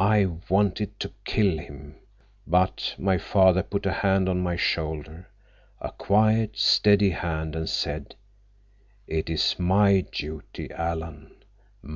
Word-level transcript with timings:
I 0.00 0.26
wanted 0.48 0.98
to 0.98 1.12
kill 1.24 1.56
him, 1.58 1.94
but 2.44 2.96
my 2.98 3.18
father 3.18 3.62
put 3.62 3.86
a 3.86 3.92
hand 3.92 4.28
on 4.28 4.40
my 4.40 4.56
shoulder, 4.56 5.28
a 5.80 5.92
quiet, 5.92 6.56
steady 6.58 7.10
hand, 7.10 7.54
and 7.54 7.68
said: 7.68 8.16
'It 9.06 9.30
is 9.30 9.60
my 9.60 10.00
duty, 10.10 10.72
Alan. 10.72 11.30